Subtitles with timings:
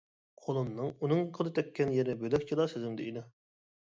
[0.43, 3.25] قولۇمنىڭ ئۇنىڭ قولى تەگكەن يېرى بۆلەكچىلا سېزىمدە ئىدى.